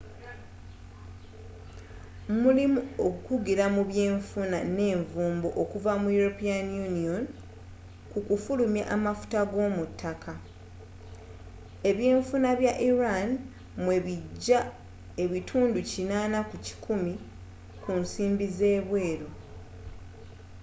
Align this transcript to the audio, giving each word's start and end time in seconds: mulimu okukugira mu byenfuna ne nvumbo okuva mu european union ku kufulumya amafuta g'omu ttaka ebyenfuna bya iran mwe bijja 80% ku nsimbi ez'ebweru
mulimu 2.41 2.79
okukugira 3.07 3.65
mu 3.75 3.81
byenfuna 3.89 4.57
ne 4.77 4.89
nvumbo 5.01 5.49
okuva 5.61 5.91
mu 6.01 6.07
european 6.19 6.65
union 6.89 7.23
ku 8.11 8.19
kufulumya 8.27 8.83
amafuta 8.95 9.39
g'omu 9.51 9.83
ttaka 9.91 10.33
ebyenfuna 11.89 12.49
bya 12.59 12.73
iran 12.89 13.29
mwe 13.83 13.95
bijja 14.05 14.59
80% 15.17 17.11
ku 17.83 17.91
nsimbi 18.01 18.43
ez'ebweru 18.49 19.27